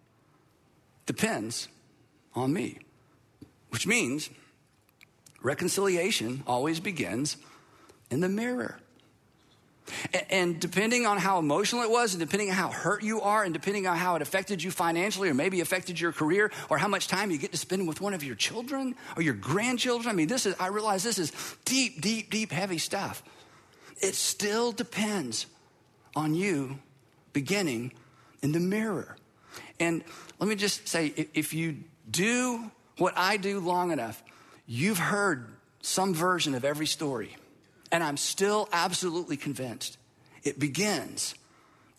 [1.05, 1.67] depends
[2.35, 2.79] on me.
[3.69, 4.29] Which means
[5.41, 7.37] reconciliation always begins
[8.09, 8.79] in the mirror.
[10.29, 13.53] And depending on how emotional it was, and depending on how hurt you are, and
[13.53, 17.07] depending on how it affected you financially, or maybe affected your career, or how much
[17.07, 20.09] time you get to spend with one of your children or your grandchildren.
[20.09, 21.31] I mean, this is, I realize this is
[21.65, 23.23] deep, deep, deep, heavy stuff.
[24.01, 25.47] It still depends
[26.15, 26.79] on you
[27.33, 27.91] beginning
[28.41, 29.17] in the mirror.
[29.79, 30.03] And
[30.39, 31.77] let me just say if you
[32.11, 34.21] do what I do long enough,
[34.65, 35.47] you've heard
[35.81, 37.35] some version of every story.
[37.91, 39.97] And I'm still absolutely convinced
[40.43, 41.35] it begins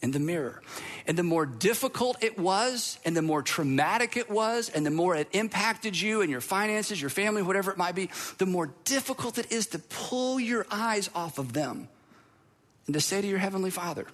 [0.01, 0.63] in the mirror.
[1.07, 5.15] And the more difficult it was, and the more traumatic it was, and the more
[5.15, 9.39] it impacted you and your finances, your family, whatever it might be, the more difficult
[9.39, 11.89] it is to pull your eyes off of them
[12.87, 14.07] and to say to your Heavenly Father,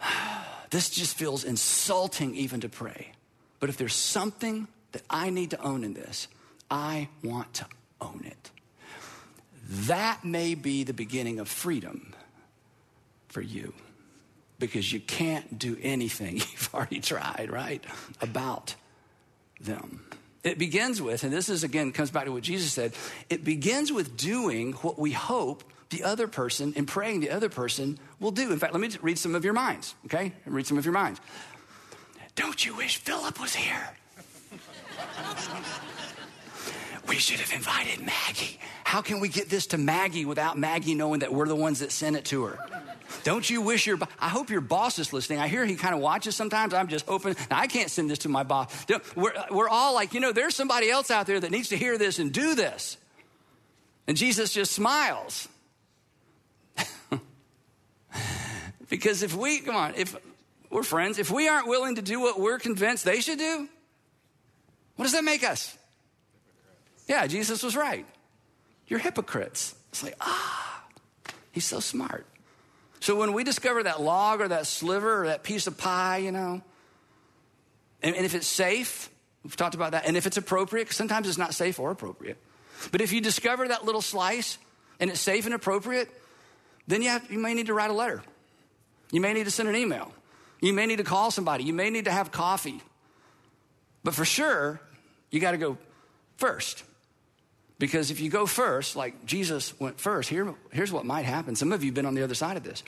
[0.70, 3.12] This just feels insulting even to pray.
[3.64, 6.28] But if there's something that I need to own in this,
[6.70, 7.66] I want to
[7.98, 8.50] own it.
[9.86, 12.12] That may be the beginning of freedom
[13.28, 13.72] for you
[14.58, 17.82] because you can't do anything you've already tried, right?
[18.20, 18.74] About
[19.62, 20.04] them.
[20.42, 22.92] It begins with, and this is again comes back to what Jesus said,
[23.30, 27.98] it begins with doing what we hope the other person and praying the other person
[28.20, 28.52] will do.
[28.52, 30.34] In fact, let me read some of your minds, okay?
[30.44, 31.18] Read some of your minds.
[32.34, 33.90] Don't you wish Philip was here?
[37.08, 38.58] we should have invited Maggie.
[38.84, 41.92] How can we get this to Maggie without Maggie knowing that we're the ones that
[41.92, 42.58] sent it to her?
[43.22, 45.38] Don't you wish your, I hope your boss is listening.
[45.38, 46.74] I hear he kind of watches sometimes.
[46.74, 48.86] I'm just hoping, I can't send this to my boss.
[49.14, 51.96] We're, we're all like, you know, there's somebody else out there that needs to hear
[51.98, 52.96] this and do this.
[54.06, 55.48] And Jesus just smiles.
[58.90, 60.16] because if we, come on, if
[60.74, 61.20] we're friends.
[61.20, 63.68] If we aren't willing to do what we're convinced they should do,
[64.96, 65.78] what does that make us?
[67.06, 68.04] Yeah, Jesus was right.
[68.88, 69.76] You're hypocrites.
[69.90, 70.82] It's like, ah,
[71.52, 72.26] he's so smart.
[72.98, 76.32] So when we discover that log or that sliver or that piece of pie, you
[76.32, 76.60] know,
[78.02, 79.08] and, and if it's safe,
[79.44, 82.36] we've talked about that, and if it's appropriate, sometimes it's not safe or appropriate.
[82.90, 84.58] But if you discover that little slice
[84.98, 86.08] and it's safe and appropriate,
[86.88, 88.24] then you, have, you may need to write a letter.
[89.12, 90.12] You may need to send an email.
[90.64, 91.64] You may need to call somebody.
[91.64, 92.80] You may need to have coffee.
[94.02, 94.80] But for sure,
[95.30, 95.76] you got to go
[96.38, 96.84] first.
[97.78, 101.54] Because if you go first, like Jesus went first, here, here's what might happen.
[101.54, 102.82] Some of you have been on the other side of this.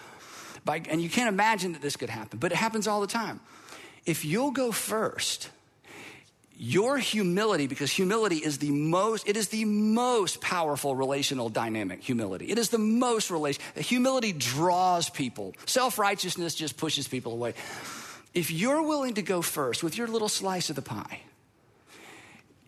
[0.65, 3.41] By, and you can't imagine that this could happen, but it happens all the time.
[4.07, 5.51] If you'll go first,
[6.59, 12.47] your humility because humility is the most it is the most powerful relational dynamic humility.
[12.47, 15.55] It is the most relation humility draws people.
[15.67, 17.55] Self-righteousness just pushes people away.
[18.33, 21.21] If you're willing to go first with your little slice of the pie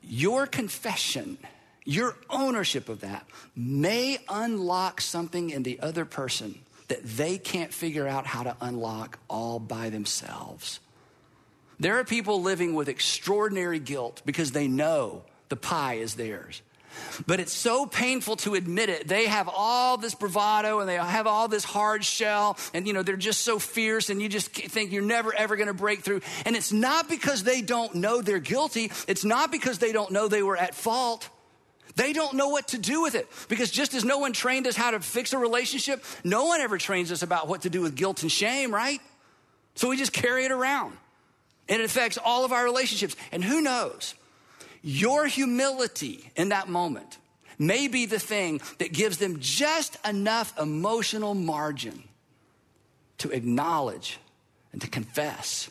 [0.08, 1.38] your confession
[1.84, 8.06] your ownership of that may unlock something in the other person that they can't figure
[8.06, 10.80] out how to unlock all by themselves
[11.80, 16.62] there are people living with extraordinary guilt because they know the pie is theirs.
[17.26, 19.06] But it's so painful to admit it.
[19.06, 23.02] They have all this bravado and they have all this hard shell, and you know,
[23.02, 26.20] they're just so fierce, and you just think you're never ever gonna break through.
[26.44, 30.28] And it's not because they don't know they're guilty, it's not because they don't know
[30.28, 31.28] they were at fault.
[31.96, 33.28] They don't know what to do with it.
[33.48, 36.78] Because just as no one trained us how to fix a relationship, no one ever
[36.78, 39.00] trains us about what to do with guilt and shame, right?
[39.74, 40.96] So we just carry it around.
[41.68, 43.16] And it affects all of our relationships.
[43.32, 44.14] And who knows?
[44.82, 47.18] Your humility in that moment
[47.58, 52.04] may be the thing that gives them just enough emotional margin
[53.18, 54.18] to acknowledge
[54.72, 55.70] and to confess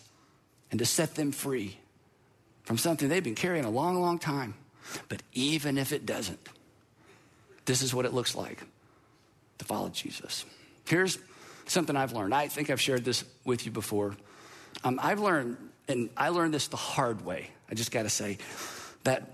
[0.69, 1.77] and to set them free
[2.63, 4.53] from something they've been carrying a long, long time.
[5.07, 6.39] But even if it doesn't,
[7.65, 8.63] this is what it looks like
[9.60, 10.45] to follow Jesus.
[10.86, 11.17] Here's
[11.65, 12.33] something I've learned.
[12.33, 14.15] I think I've shared this with you before.
[14.83, 15.57] Um, I've learned,
[15.88, 18.38] and I learned this the hard way, I just got to say,
[19.04, 19.30] that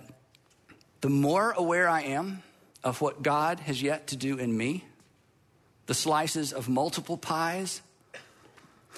[1.02, 2.44] the more aware I am
[2.84, 4.86] of what God has yet to do in me,
[5.86, 7.82] the slices of multiple pies,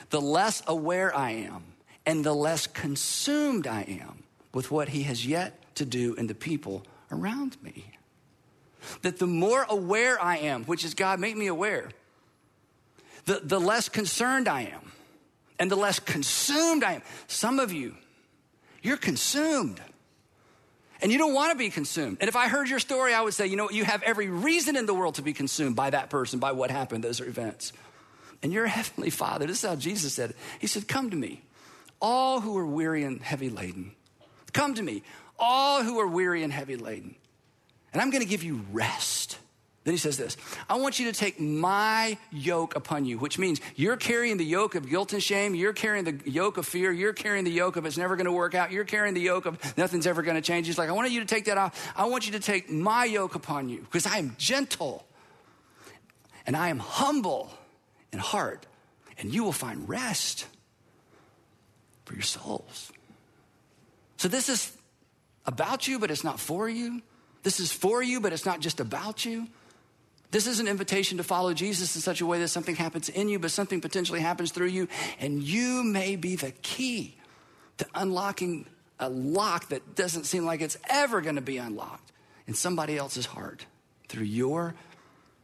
[0.09, 1.63] the less aware I am
[2.05, 6.35] and the less consumed I am with what He has yet to do in the
[6.35, 7.85] people around me.
[9.01, 11.89] That the more aware I am, which is God, make me aware,
[13.25, 14.91] the, the less concerned I am
[15.59, 17.01] and the less consumed I am.
[17.27, 17.95] Some of you,
[18.81, 19.81] you're consumed.
[21.01, 22.17] And you don't want to be consumed.
[22.21, 24.75] And if I heard your story, I would say, you know, you have every reason
[24.75, 27.73] in the world to be consumed by that person, by what happened, those events.
[28.41, 30.35] And your heavenly Father, this is how Jesus said it.
[30.59, 31.41] He said, Come to me,
[32.01, 33.91] all who are weary and heavy laden.
[34.53, 35.03] Come to me,
[35.37, 37.15] all who are weary and heavy laden,
[37.91, 39.37] and I'm going to give you rest.
[39.85, 40.35] Then he says this
[40.67, 44.75] I want you to take my yoke upon you, which means you're carrying the yoke
[44.75, 45.55] of guilt and shame.
[45.55, 46.91] You're carrying the yoke of fear.
[46.91, 48.71] You're carrying the yoke of it's never going to work out.
[48.71, 50.65] You're carrying the yoke of nothing's ever going to change.
[50.65, 51.93] He's like, I want you to take that off.
[51.95, 55.05] I want you to take my yoke upon you because I am gentle
[56.47, 57.51] and I am humble
[58.11, 58.65] in heart,
[59.17, 60.47] and you will find rest
[62.05, 62.91] for your souls.
[64.17, 64.75] So this is
[65.45, 67.01] about you, but it's not for you.
[67.43, 69.47] This is for you, but it's not just about you.
[70.31, 73.29] This is an invitation to follow Jesus in such a way that something happens in
[73.29, 74.87] you, but something potentially happens through you,
[75.19, 77.15] and you may be the key
[77.77, 78.65] to unlocking
[78.99, 82.11] a lock that doesn't seem like it's ever going to be unlocked
[82.47, 83.65] in somebody else's heart
[84.07, 84.75] through your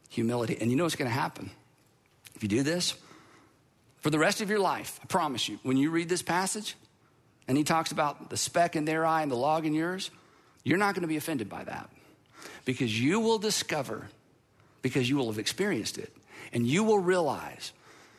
[0.08, 0.56] humility.
[0.60, 1.50] And you know what's going to happen?
[2.34, 2.94] If you do this,
[4.00, 6.76] for the rest of your life, I promise you, when you read this passage
[7.46, 10.10] and he talks about the speck in their eye and the log in yours,
[10.64, 11.88] you're not going to be offended by that
[12.64, 14.08] because you will discover,
[14.82, 16.12] because you will have experienced it,
[16.52, 17.72] and you will realize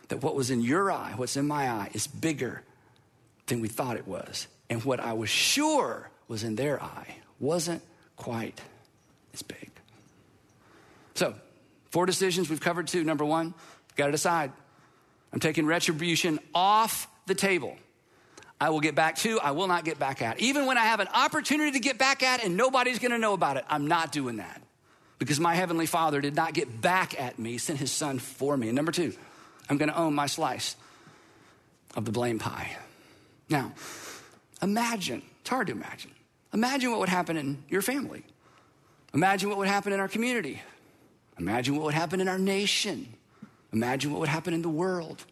[0.08, 2.63] that what was in your eye, what's in my eye, is bigger
[3.47, 4.47] than we thought it was.
[4.69, 7.82] And what I was sure was in their eye wasn't
[8.15, 8.62] quite
[9.34, 9.69] as big.
[11.15, 11.36] So,
[11.91, 13.04] four decisions we've covered two.
[13.04, 13.54] Number one,
[13.95, 14.52] got to decide.
[15.32, 17.78] I'm taking retribution off the table.
[18.60, 20.39] I will get back to, I will not get back at.
[20.39, 23.58] Even when I have an opportunity to get back at and nobody's gonna know about
[23.58, 24.62] it, I'm not doing that.
[25.19, 28.67] Because my Heavenly Father did not get back at me, sent His Son for me.
[28.67, 29.13] And number two,
[29.69, 30.76] I'm gonna own my slice
[31.95, 32.76] of the blame pie.
[33.49, 33.73] Now,
[34.62, 36.12] imagine, it's hard to imagine.
[36.54, 38.23] Imagine what would happen in your family.
[39.13, 40.62] Imagine what would happen in our community.
[41.39, 43.13] Imagine what would happen in our nation.
[43.71, 45.26] Imagine what would happen in the world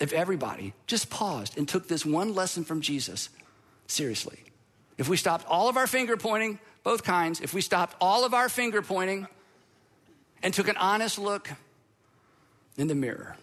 [0.00, 3.28] if everybody just paused and took this one lesson from Jesus
[3.86, 4.38] seriously.
[5.00, 8.34] If we stopped all of our finger pointing, both kinds, if we stopped all of
[8.34, 9.26] our finger pointing
[10.42, 11.48] and took an honest look
[12.76, 13.34] in the mirror.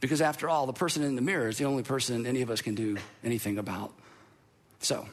[0.00, 2.60] Because after all, the person in the mirror is the only person any of us
[2.60, 3.94] can do anything about.
[4.80, 5.08] So,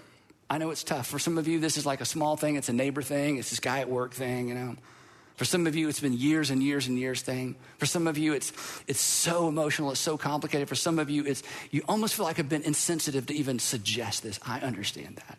[0.49, 1.07] I know it's tough.
[1.07, 3.51] For some of you, this is like a small thing, it's a neighbor thing, it's
[3.51, 4.75] this guy at work thing, you know.
[5.35, 7.55] For some of you, it's been years and years and years thing.
[7.77, 8.53] For some of you, it's,
[8.87, 10.69] it's so emotional, it's so complicated.
[10.69, 14.23] For some of you, it's, you almost feel like I've been insensitive to even suggest
[14.23, 14.39] this.
[14.45, 15.37] I understand that.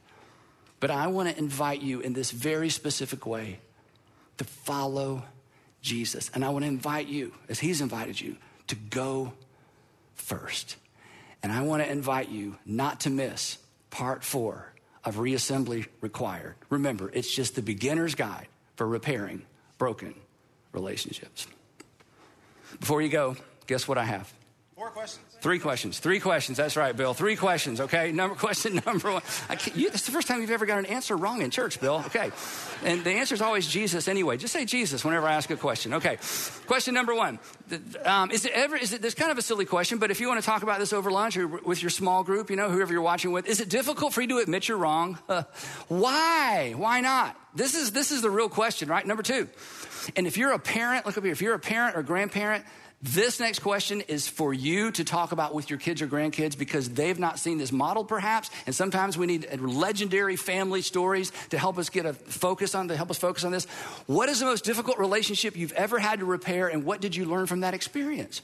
[0.80, 3.60] But I want to invite you in this very specific way
[4.36, 5.24] to follow
[5.80, 6.30] Jesus.
[6.34, 9.32] And I want to invite you, as he's invited you, to go
[10.14, 10.76] first.
[11.42, 13.56] And I want to invite you not to miss
[13.88, 16.56] part four of Reassembly Required.
[16.68, 19.46] Remember, it's just the beginner's guide for repairing
[19.78, 20.14] broken
[20.72, 21.46] relationships.
[22.80, 24.32] Before you go, guess what I have?
[24.86, 25.24] Four questions.
[25.40, 25.98] Three questions.
[25.98, 26.58] Three questions.
[26.58, 27.12] That's right, Bill.
[27.12, 27.80] Three questions.
[27.80, 28.12] Okay.
[28.12, 29.22] Number question number one.
[29.74, 32.04] You, the first time you've ever got an answer wrong in church, Bill.
[32.06, 32.30] Okay.
[32.84, 34.36] And the answer is always Jesus anyway.
[34.36, 35.94] Just say Jesus whenever I ask a question.
[35.94, 36.18] Okay.
[36.68, 37.40] Question number one.
[38.04, 38.76] Um, is it ever?
[38.76, 39.98] Is it this kind of a silly question?
[39.98, 42.48] But if you want to talk about this over lunch or with your small group,
[42.48, 45.18] you know, whoever you're watching with, is it difficult for you to admit you're wrong?
[45.28, 45.42] Uh,
[45.88, 46.74] why?
[46.76, 47.36] Why not?
[47.56, 49.04] This is this is the real question, right?
[49.04, 49.48] Number two.
[50.14, 51.32] And if you're a parent, look up here.
[51.32, 52.64] If you're a parent or grandparent
[53.06, 56.90] this next question is for you to talk about with your kids or grandkids because
[56.90, 58.50] they've not seen this model, perhaps.
[58.66, 62.96] And sometimes we need legendary family stories to help us get a focus on, to
[62.96, 63.66] help us focus on this.
[64.06, 67.26] What is the most difficult relationship you've ever had to repair, and what did you
[67.26, 68.42] learn from that experience?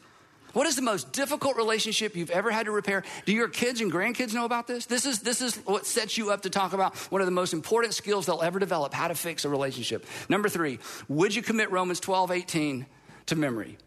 [0.53, 3.03] What is the most difficult relationship you've ever had to repair?
[3.25, 4.87] Do your kids and grandkids know about this?
[4.87, 7.53] This is, this is what sets you up to talk about one of the most
[7.53, 10.07] important skills they'll ever develop how to fix a relationship.
[10.29, 12.87] Number three, would you commit Romans 12, 18
[13.27, 13.79] to memory?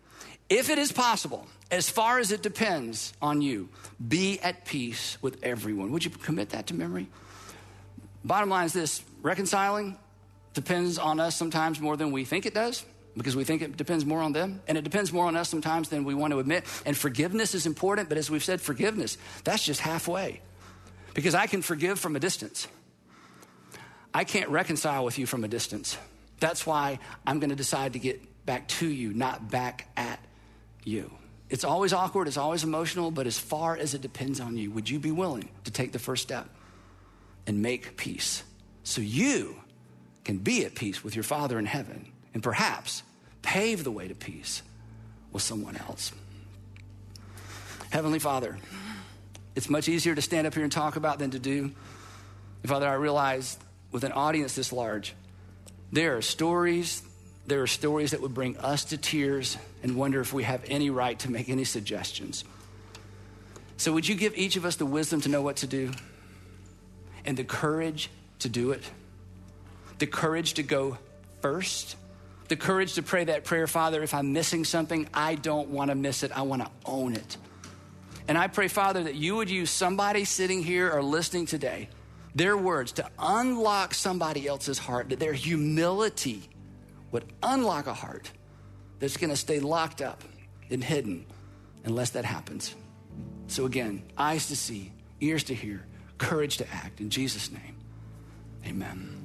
[0.49, 3.69] If it is possible, as far as it depends on you,
[4.07, 5.91] be at peace with everyone.
[5.91, 7.07] Would you commit that to memory?
[8.23, 9.97] Bottom line is this reconciling
[10.53, 12.85] depends on us sometimes more than we think it does
[13.17, 14.61] because we think it depends more on them.
[14.67, 16.65] And it depends more on us sometimes than we want to admit.
[16.85, 20.41] And forgiveness is important, but as we've said, forgiveness, that's just halfway.
[21.13, 22.67] Because I can forgive from a distance.
[24.13, 25.97] I can't reconcile with you from a distance.
[26.39, 30.19] That's why I'm going to decide to get back to you, not back at
[30.85, 31.11] you.
[31.49, 34.89] It's always awkward, it's always emotional, but as far as it depends on you, would
[34.89, 36.47] you be willing to take the first step
[37.45, 38.43] and make peace
[38.83, 39.55] so you
[40.23, 43.03] can be at peace with your Father in heaven and perhaps
[43.41, 44.63] pave the way to peace
[45.31, 46.11] with someone else?
[47.91, 48.57] Heavenly Father,
[49.55, 51.71] it's much easier to stand up here and talk about than to do.
[52.65, 53.59] Father, I realize
[53.91, 55.13] with an audience this large,
[55.91, 57.03] there are stories
[57.47, 60.89] there are stories that would bring us to tears and wonder if we have any
[60.89, 62.43] right to make any suggestions.
[63.77, 65.91] So, would you give each of us the wisdom to know what to do
[67.25, 68.83] and the courage to do it?
[69.99, 70.97] The courage to go
[71.41, 71.97] first?
[72.47, 75.95] The courage to pray that prayer, Father, if I'm missing something, I don't want to
[75.95, 76.31] miss it.
[76.31, 77.37] I want to own it.
[78.27, 81.89] And I pray, Father, that you would use somebody sitting here or listening today,
[82.33, 86.49] their words to unlock somebody else's heart, that their humility
[87.15, 88.29] would unlock a heart
[88.99, 90.21] that's going to stay locked up
[90.69, 91.25] and hidden
[91.85, 92.75] unless that happens.
[93.47, 94.91] So, again, eyes to see,
[95.21, 95.85] ears to hear,
[96.17, 96.99] courage to act.
[96.99, 97.77] In Jesus' name,
[98.67, 99.24] amen.